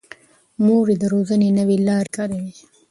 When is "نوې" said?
1.59-1.77